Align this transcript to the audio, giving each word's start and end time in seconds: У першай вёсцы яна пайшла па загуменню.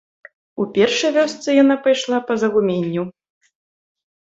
У 0.63 0.65
першай 0.77 1.11
вёсцы 1.17 1.47
яна 1.63 1.77
пайшла 1.85 2.23
па 2.31 2.41
загуменню. 2.47 3.07